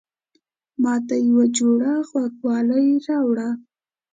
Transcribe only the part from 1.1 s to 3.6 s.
يوه جوړه غوږوالۍ راوړه